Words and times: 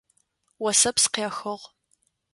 Осэпс 0.67 1.03
къехыгъ. 1.13 1.59